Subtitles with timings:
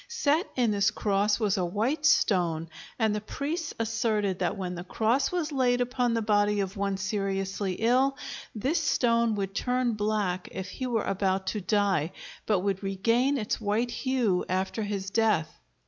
[0.07, 2.67] Set in this cross was a white stone,
[2.97, 6.97] and the priests asserted that when the cross was laid upon the body of one
[6.97, 8.17] seriously ill,
[8.55, 12.11] this stone would turn black if he were about to die,
[12.47, 15.59] but would regain its white hue after his death.